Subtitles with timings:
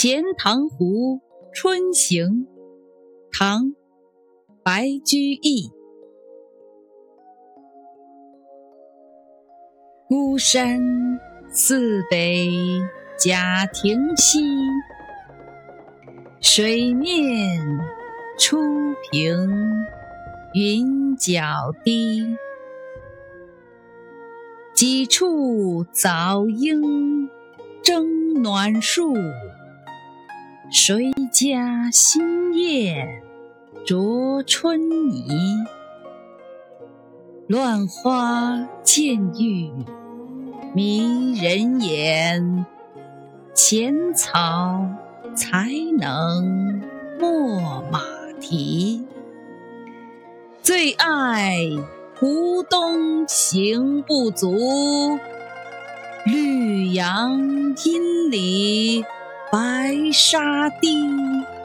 [0.00, 1.20] 钱塘湖
[1.52, 2.46] 春行，
[3.32, 3.64] 唐·
[4.62, 5.72] 白居易。
[10.06, 10.78] 孤山
[11.50, 12.48] 寺北
[13.18, 14.38] 贾亭西，
[16.40, 17.18] 水面
[18.38, 18.56] 初
[19.10, 19.48] 平
[20.54, 22.36] 云脚低。
[24.72, 27.28] 几处早莺
[27.82, 29.12] 争暖树。
[30.70, 33.22] 谁家新燕
[33.86, 35.26] 啄春泥？
[37.46, 39.70] 乱花渐欲
[40.74, 42.66] 迷人眼，
[43.54, 44.86] 浅草
[45.34, 46.82] 才能
[47.18, 48.02] 没马
[48.38, 49.06] 蹄。
[50.60, 51.56] 最爱
[52.18, 55.18] 湖东行不足，
[56.26, 57.40] 绿杨
[57.86, 59.02] 阴里。
[59.50, 61.57] 白沙堤。